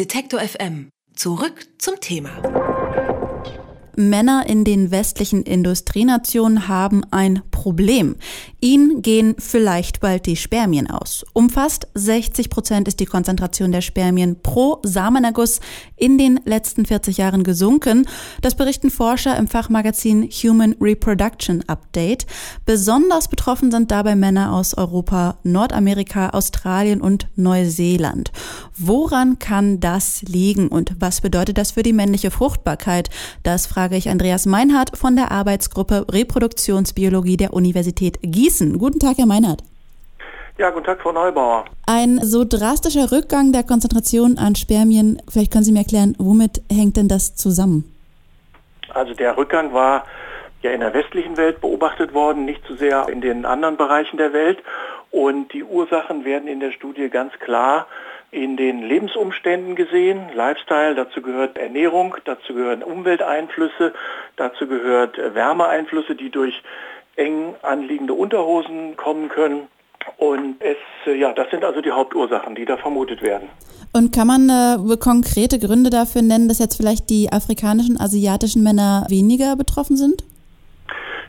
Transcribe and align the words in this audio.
Detektor 0.00 0.40
FM. 0.40 0.88
Zurück 1.14 1.66
zum 1.76 2.00
Thema. 2.00 2.30
Männer 3.96 4.46
in 4.48 4.64
den 4.64 4.90
westlichen 4.90 5.42
Industrienationen 5.42 6.68
haben 6.68 7.02
ein 7.10 7.42
Problem. 7.60 8.16
Ihnen 8.62 9.02
gehen 9.02 9.34
vielleicht 9.38 10.00
bald 10.00 10.24
die 10.24 10.36
Spermien 10.36 10.88
aus. 10.88 11.26
Um 11.34 11.50
fast 11.50 11.88
60 11.94 12.48
Prozent 12.48 12.88
ist 12.88 13.00
die 13.00 13.04
Konzentration 13.04 13.70
der 13.70 13.82
Spermien 13.82 14.40
pro 14.42 14.78
Samenerguss 14.82 15.60
in 15.96 16.16
den 16.16 16.40
letzten 16.46 16.86
40 16.86 17.18
Jahren 17.18 17.44
gesunken. 17.44 18.06
Das 18.40 18.54
berichten 18.54 18.90
Forscher 18.90 19.36
im 19.36 19.46
Fachmagazin 19.46 20.22
Human 20.30 20.74
Reproduction 20.80 21.62
Update. 21.66 22.26
Besonders 22.64 23.28
betroffen 23.28 23.70
sind 23.70 23.90
dabei 23.90 24.16
Männer 24.16 24.54
aus 24.54 24.72
Europa, 24.72 25.36
Nordamerika, 25.42 26.30
Australien 26.30 27.02
und 27.02 27.28
Neuseeland. 27.36 28.32
Woran 28.78 29.38
kann 29.38 29.80
das 29.80 30.22
liegen 30.22 30.68
und 30.68 30.96
was 30.98 31.20
bedeutet 31.20 31.58
das 31.58 31.72
für 31.72 31.82
die 31.82 31.92
männliche 31.92 32.30
Fruchtbarkeit? 32.30 33.10
Das 33.42 33.66
frage 33.66 33.98
ich 33.98 34.08
Andreas 34.08 34.46
Meinhardt 34.46 34.96
von 34.96 35.14
der 35.14 35.30
Arbeitsgruppe 35.30 36.06
Reproduktionsbiologie 36.10 37.36
der 37.36 37.49
Universität 37.50 38.18
Gießen. 38.22 38.78
Guten 38.78 38.98
Tag, 38.98 39.18
Herr 39.18 39.26
Meinhardt. 39.26 39.62
Ja, 40.58 40.70
guten 40.70 40.84
Tag, 40.84 41.00
Frau 41.00 41.12
Neubauer. 41.12 41.64
Ein 41.86 42.18
so 42.22 42.44
drastischer 42.44 43.12
Rückgang 43.12 43.52
der 43.52 43.62
Konzentration 43.62 44.36
an 44.36 44.56
Spermien, 44.56 45.20
vielleicht 45.28 45.52
können 45.52 45.64
Sie 45.64 45.72
mir 45.72 45.80
erklären, 45.80 46.14
womit 46.18 46.62
hängt 46.70 46.96
denn 46.96 47.08
das 47.08 47.34
zusammen? 47.34 47.84
Also 48.92 49.14
der 49.14 49.36
Rückgang 49.36 49.72
war 49.72 50.04
ja 50.62 50.72
in 50.72 50.80
der 50.80 50.92
westlichen 50.92 51.36
Welt 51.36 51.60
beobachtet 51.60 52.12
worden, 52.12 52.44
nicht 52.44 52.60
so 52.68 52.74
sehr 52.74 53.08
in 53.08 53.20
den 53.20 53.46
anderen 53.46 53.76
Bereichen 53.76 54.18
der 54.18 54.32
Welt. 54.32 54.58
Und 55.10 55.52
die 55.52 55.64
Ursachen 55.64 56.24
werden 56.24 56.46
in 56.46 56.60
der 56.60 56.72
Studie 56.72 57.08
ganz 57.08 57.32
klar 57.40 57.86
in 58.30 58.56
den 58.56 58.82
Lebensumständen 58.82 59.74
gesehen. 59.74 60.30
Lifestyle, 60.34 60.94
dazu 60.94 61.20
gehört 61.20 61.58
Ernährung, 61.58 62.14
dazu 62.24 62.54
gehören 62.54 62.82
Umwelteinflüsse, 62.82 63.92
dazu 64.36 64.66
gehört 64.68 65.18
Wärmeeinflüsse, 65.34 66.14
die 66.14 66.30
durch 66.30 66.62
eng 67.20 67.54
anliegende 67.62 68.14
Unterhosen 68.14 68.96
kommen 68.96 69.28
können. 69.28 69.68
Und 70.16 70.56
es, 70.60 70.76
ja, 71.06 71.32
das 71.32 71.50
sind 71.50 71.64
also 71.64 71.80
die 71.80 71.92
Hauptursachen, 71.92 72.54
die 72.54 72.64
da 72.64 72.76
vermutet 72.76 73.22
werden. 73.22 73.48
Und 73.92 74.14
kann 74.14 74.26
man 74.26 74.48
äh, 74.48 74.96
konkrete 74.96 75.58
Gründe 75.58 75.90
dafür 75.90 76.22
nennen, 76.22 76.48
dass 76.48 76.58
jetzt 76.58 76.76
vielleicht 76.76 77.10
die 77.10 77.28
afrikanischen, 77.30 78.00
asiatischen 78.00 78.62
Männer 78.62 79.04
weniger 79.08 79.56
betroffen 79.56 79.96
sind? 79.96 80.24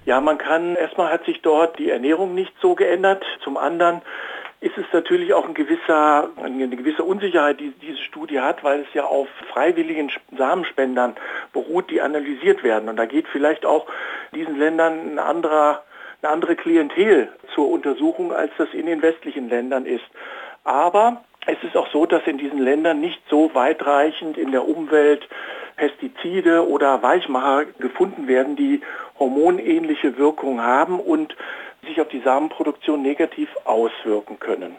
Ja, 0.06 0.20
man 0.20 0.38
kann, 0.38 0.76
erstmal 0.76 1.12
hat 1.12 1.26
sich 1.26 1.42
dort 1.42 1.78
die 1.78 1.90
Ernährung 1.90 2.34
nicht 2.34 2.54
so 2.62 2.74
geändert. 2.76 3.24
Zum 3.44 3.58
anderen 3.58 4.02
ist 4.62 4.78
es 4.78 4.86
natürlich 4.94 5.34
auch 5.34 5.48
ein 5.48 5.56
gewisser, 5.56 6.30
eine 6.42 6.70
gewisse 6.70 7.04
Unsicherheit, 7.04 7.60
die 7.60 7.72
diese 7.82 7.98
Studie 7.98 8.40
hat, 8.40 8.64
weil 8.64 8.82
es 8.82 8.94
ja 8.94 9.06
auf 9.06 9.28
freiwilligen 9.52 10.12
Samenspendern 10.38 11.16
beruht, 11.52 11.90
die 11.90 12.00
analysiert 12.00 12.64
werden. 12.64 12.88
Und 12.88 12.98
da 12.98 13.06
geht 13.06 13.28
vielleicht 13.28 13.66
auch 13.66 13.88
diesen 14.36 14.60
Ländern 14.60 15.14
ein 15.14 15.20
anderer, 15.20 15.82
eine 16.22 16.32
andere 16.32 16.56
Klientel 16.56 17.30
zur 17.56 17.70
Untersuchung, 17.70 18.32
als 18.32 18.52
das 18.60 18.70
in 18.74 18.86
den 18.86 19.02
westlichen 19.02 19.50
Ländern 19.50 19.88
ist. 19.88 20.06
Aber 20.64 21.24
es 21.48 21.58
ist 21.64 21.76
auch 21.76 21.88
so, 21.92 22.06
dass 22.06 22.22
in 22.28 22.38
diesen 22.38 22.60
Ländern 22.60 23.02
nicht 23.02 23.20
so 23.32 23.50
weitreichend 23.56 24.38
in 24.38 24.52
der 24.52 24.68
Umwelt 24.68 25.28
Pestizide 25.76 26.68
oder 26.70 27.02
Weichmacher 27.02 27.66
gefunden 27.80 28.28
werden, 28.28 28.56
die 28.56 28.82
hormonähnliche 29.18 30.20
Wirkung 30.20 30.62
haben 30.62 31.00
und 31.00 31.36
sich 31.88 32.00
auf 32.00 32.08
die 32.10 32.22
Samenproduktion 32.22 33.02
negativ 33.02 33.50
auswirken 33.66 34.40
können. 34.40 34.76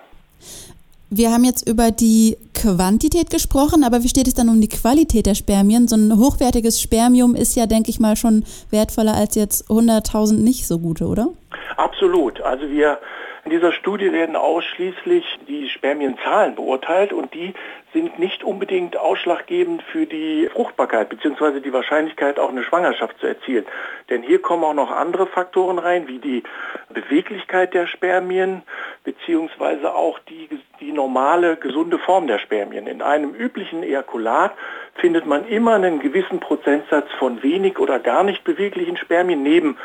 Wir 1.14 1.31
haben 1.31 1.44
jetzt 1.44 1.69
über 1.69 1.91
die 1.91 2.39
Quantität 2.55 3.28
gesprochen, 3.28 3.84
aber 3.84 4.03
wie 4.03 4.09
steht 4.09 4.28
es 4.28 4.34
dann 4.34 4.48
um 4.48 4.62
die 4.62 4.69
Qualität 4.69 5.27
der 5.27 5.34
Spermien? 5.34 5.86
So 5.86 5.94
ein 5.94 6.17
hochwertiges 6.17 6.81
Spermium 6.81 7.34
ist 7.34 7.55
ja, 7.55 7.67
denke 7.67 7.91
ich 7.91 8.00
mal, 8.00 8.17
schon 8.17 8.44
wertvoller 8.70 9.14
als 9.14 9.34
jetzt 9.34 9.69
100.000 9.69 10.39
nicht 10.39 10.67
so 10.67 10.78
gute, 10.78 11.05
oder? 11.05 11.28
Absolut. 11.77 12.41
Also 12.41 12.66
wir 12.71 12.99
in 13.44 13.50
dieser 13.50 13.72
Studie 13.72 14.12
werden 14.12 14.36
ausschließlich 14.36 15.41
die 15.48 15.69
Spermienzahlen 15.69 16.54
beurteilt 16.54 17.12
und 17.12 17.34
die 17.34 17.54
sind 17.92 18.16
nicht 18.20 18.44
unbedingt 18.44 18.97
ausschlaggebend 18.97 19.82
für 19.82 20.06
die 20.06 20.48
Fruchtbarkeit 20.53 21.08
bzw. 21.08 21.58
die 21.58 21.72
Wahrscheinlichkeit, 21.72 22.38
auch 22.38 22.50
eine 22.50 22.62
Schwangerschaft 22.62 23.19
zu 23.19 23.26
erzielen. 23.26 23.66
Denn 24.10 24.22
hier 24.22 24.41
kommen 24.41 24.62
auch 24.62 24.75
noch 24.75 24.92
andere 24.92 25.26
Faktoren 25.26 25.81
rein, 25.81 26.06
wie 26.06 26.20
die 26.20 26.44
Beweglichkeit 26.91 27.75
der 27.75 27.88
Spermien 27.88 28.62
bzw. 29.02 29.86
auch 29.86 30.20
die, 30.20 30.48
die 30.78 30.92
normale 30.92 31.56
gesunde 31.56 31.98
Form 31.98 32.28
der 32.28 32.38
Spermien. 32.38 32.86
In 32.86 33.02
einem 33.02 33.34
üblichen 33.34 33.82
Ejakulat 33.82 34.52
findet 34.94 35.26
man 35.26 35.48
immer 35.48 35.75
einen 35.75 35.98
gewissen 35.98 36.38
Prozentsatz 36.38 37.10
von 37.19 37.42
wenig 37.42 37.81
oder 37.81 37.98
gar 37.98 38.22
nicht 38.22 38.44
beweglichen 38.44 38.97
Spermien 38.97 39.42
neben 39.42 39.78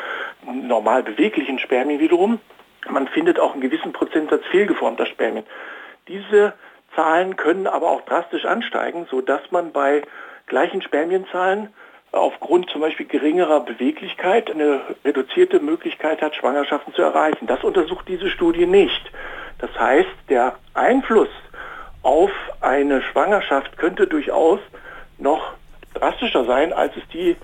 normal 0.46 1.02
beweglichen 1.02 1.58
Spermien 1.58 2.00
wiederum. 2.00 2.40
Man 2.90 3.08
findet 3.08 3.40
auch 3.40 3.54
einen 3.54 3.62
gewissen 3.62 3.94
Prozentsatz 3.94 4.46
fehlgeformter 4.52 5.06
Spermien. 5.06 5.46
Diese 6.08 6.54
Zahlen 6.96 7.36
können 7.36 7.68
aber 7.68 7.90
auch 7.90 8.02
drastisch 8.02 8.46
ansteigen, 8.46 9.08
sodass 9.10 9.52
man 9.52 9.72
bei 9.72 10.02
gleichen 10.48 10.82
Spermienzahlen 10.82 11.74
aufgrund 12.12 12.70
zum 12.70 12.82
Beispiel 12.82 13.06
geringerer 13.06 13.60
Beweglichkeit 13.60 14.50
eine 14.50 14.82
reduzierte 15.04 15.60
Möglichkeit 15.60 16.22
hat, 16.22 16.36
Schwangerschaften 16.36 16.94
zu 16.94 17.02
erreichen. 17.02 17.48
Das 17.48 17.64
untersucht 17.64 18.08
diese 18.08 18.30
Studie 18.30 18.66
nicht. 18.66 19.12
Das 19.60 19.70
heißt, 19.78 20.10
der 20.30 20.56
Einfluss 20.74 21.30
auf 22.04 22.32
eine 22.62 23.02
Schwangerschaft 23.02 23.78
könnte 23.78 24.08
durchaus 24.08 24.60
noch 25.18 25.54
drastischer 25.94 26.46
sein, 26.46 26.74
als 26.74 26.96
es 26.96 27.04
die 27.10 27.36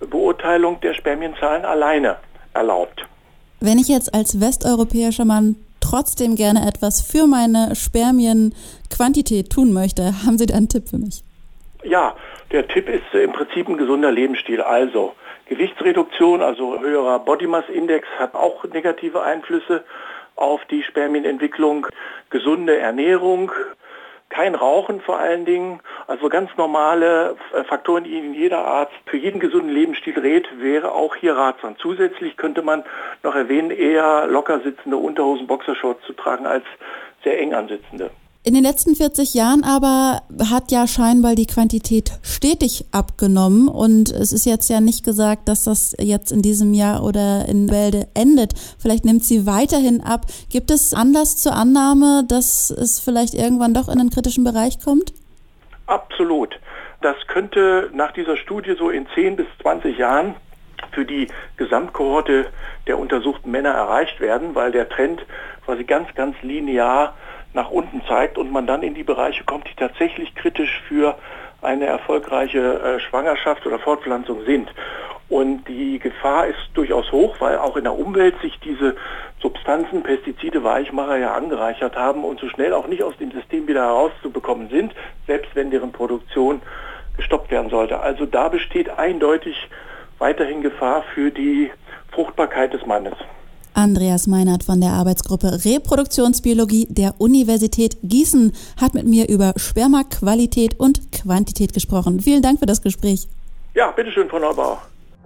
Beurteilung 0.00 0.80
der 0.80 0.94
Spermienzahlen 0.94 1.64
alleine 1.64 2.16
erlaubt. 2.54 3.06
Wenn 3.60 3.78
ich 3.78 3.88
jetzt 3.88 4.14
als 4.14 4.40
westeuropäischer 4.40 5.24
Mann 5.24 5.56
trotzdem 5.80 6.36
gerne 6.36 6.66
etwas 6.66 7.00
für 7.00 7.26
meine 7.26 7.74
Spermienquantität 7.74 9.50
tun 9.50 9.72
möchte, 9.72 10.12
haben 10.24 10.38
Sie 10.38 10.46
da 10.46 10.56
einen 10.56 10.68
Tipp 10.68 10.88
für 10.88 10.98
mich? 10.98 11.22
Ja, 11.84 12.16
der 12.52 12.66
Tipp 12.68 12.88
ist 12.88 13.14
im 13.14 13.32
Prinzip 13.32 13.68
ein 13.68 13.78
gesunder 13.78 14.10
Lebensstil. 14.10 14.60
Also 14.60 15.14
Gewichtsreduktion, 15.48 16.42
also 16.42 16.78
höherer 16.80 17.20
Body 17.20 17.46
Mass 17.46 17.64
Index 17.72 18.06
hat 18.18 18.34
auch 18.34 18.64
negative 18.64 19.22
Einflüsse 19.22 19.84
auf 20.34 20.60
die 20.70 20.82
Spermienentwicklung. 20.82 21.86
Gesunde 22.30 22.76
Ernährung, 22.78 23.52
kein 24.28 24.54
Rauchen 24.54 25.00
vor 25.00 25.18
allen 25.18 25.44
Dingen, 25.44 25.80
also 26.06 26.28
ganz 26.28 26.50
normale 26.56 27.36
äh, 27.52 27.64
Faktoren, 27.64 28.04
die 28.04 28.16
Ihnen 28.16 28.34
jeder 28.34 28.64
Arzt 28.64 28.94
für 29.06 29.16
jeden 29.16 29.40
gesunden 29.40 29.70
Lebensstil 29.70 30.18
rät, 30.18 30.46
wäre 30.58 30.92
auch 30.92 31.16
hier 31.16 31.36
ratsam. 31.36 31.76
Zusätzlich 31.78 32.36
könnte 32.36 32.62
man 32.62 32.84
noch 33.22 33.34
erwähnen, 33.34 33.70
eher 33.70 34.26
locker 34.26 34.60
sitzende 34.60 34.96
Unterhosen, 34.96 35.46
Boxershorts 35.46 36.04
zu 36.06 36.12
tragen 36.12 36.46
als 36.46 36.64
sehr 37.24 37.38
eng 37.40 37.54
ansitzende. 37.54 38.10
In 38.44 38.54
den 38.54 38.62
letzten 38.62 38.94
40 38.94 39.34
Jahren 39.34 39.64
aber 39.64 40.22
hat 40.48 40.70
ja 40.70 40.86
scheinbar 40.86 41.34
die 41.34 41.46
Quantität 41.46 42.12
stetig 42.22 42.84
abgenommen 42.92 43.66
und 43.66 44.12
es 44.12 44.32
ist 44.32 44.46
jetzt 44.46 44.70
ja 44.70 44.80
nicht 44.80 45.04
gesagt, 45.04 45.48
dass 45.48 45.64
das 45.64 45.96
jetzt 45.98 46.30
in 46.30 46.42
diesem 46.42 46.72
Jahr 46.72 47.02
oder 47.02 47.48
in 47.48 47.68
Wälde 47.68 48.06
endet. 48.14 48.52
Vielleicht 48.78 49.04
nimmt 49.04 49.24
sie 49.24 49.46
weiterhin 49.46 50.00
ab. 50.00 50.26
Gibt 50.48 50.70
es 50.70 50.94
Anlass 50.94 51.36
zur 51.38 51.54
Annahme, 51.54 52.22
dass 52.28 52.70
es 52.70 53.00
vielleicht 53.00 53.34
irgendwann 53.34 53.74
doch 53.74 53.88
in 53.88 53.98
einen 53.98 54.10
kritischen 54.10 54.44
Bereich 54.44 54.78
kommt? 54.78 55.12
Absolut. 55.86 56.58
Das 57.00 57.16
könnte 57.26 57.90
nach 57.92 58.12
dieser 58.12 58.36
Studie 58.36 58.74
so 58.76 58.90
in 58.90 59.06
10 59.14 59.36
bis 59.36 59.46
20 59.62 59.96
Jahren 59.98 60.34
für 60.92 61.04
die 61.04 61.28
Gesamtkohorte 61.56 62.46
der 62.86 62.98
untersuchten 62.98 63.50
Männer 63.50 63.70
erreicht 63.70 64.20
werden, 64.20 64.54
weil 64.54 64.72
der 64.72 64.88
Trend 64.88 65.24
quasi 65.64 65.84
ganz, 65.84 66.14
ganz 66.14 66.36
linear 66.42 67.14
nach 67.54 67.70
unten 67.70 68.02
zeigt 68.06 68.38
und 68.38 68.52
man 68.52 68.66
dann 68.66 68.82
in 68.82 68.94
die 68.94 69.02
Bereiche 69.02 69.44
kommt, 69.44 69.68
die 69.68 69.74
tatsächlich 69.74 70.34
kritisch 70.34 70.82
für 70.88 71.16
eine 71.62 71.86
erfolgreiche 71.86 72.58
äh, 72.80 73.00
Schwangerschaft 73.00 73.66
oder 73.66 73.78
Fortpflanzung 73.78 74.44
sind. 74.44 74.68
Und 75.28 75.66
die 75.68 75.98
Gefahr 75.98 76.46
ist 76.46 76.58
durchaus 76.74 77.10
hoch, 77.10 77.36
weil 77.40 77.58
auch 77.58 77.76
in 77.76 77.84
der 77.84 77.98
Umwelt 77.98 78.34
sich 78.42 78.58
diese 78.60 78.94
Substanzen, 79.42 80.02
Pestizide, 80.02 80.62
Weichmacher 80.62 81.16
ja 81.16 81.34
angereichert 81.34 81.96
haben 81.96 82.24
und 82.24 82.38
so 82.40 82.48
schnell 82.48 82.72
auch 82.72 82.86
nicht 82.86 83.02
aus 83.02 83.16
dem 83.18 83.32
System 83.32 83.66
wieder 83.66 83.82
herauszubekommen 83.82 84.68
sind, 84.68 84.94
selbst 85.26 85.50
wenn 85.54 85.70
deren 85.70 85.92
Produktion 85.92 86.62
gestoppt 87.16 87.50
werden 87.50 87.70
sollte. 87.70 87.98
Also 88.00 88.24
da 88.24 88.48
besteht 88.48 88.88
eindeutig 88.88 89.56
weiterhin 90.18 90.62
Gefahr 90.62 91.04
für 91.14 91.30
die 91.30 91.70
Fruchtbarkeit 92.12 92.72
des 92.72 92.86
Mannes. 92.86 93.14
Andreas 93.74 94.26
Meinert 94.26 94.64
von 94.64 94.80
der 94.80 94.90
Arbeitsgruppe 94.90 95.64
Reproduktionsbiologie 95.64 96.86
der 96.88 97.14
Universität 97.18 97.98
Gießen 98.02 98.52
hat 98.80 98.94
mit 98.94 99.06
mir 99.06 99.28
über 99.28 99.52
Spermaqualität 99.56 100.80
und 100.80 101.12
Quantität 101.12 101.74
gesprochen. 101.74 102.20
Vielen 102.20 102.40
Dank 102.40 102.58
für 102.58 102.66
das 102.66 102.80
Gespräch. 102.80 103.28
Ja, 103.74 103.90
bitteschön, 103.90 104.30
Frau 104.30 104.38
Neubauer. 104.38 104.80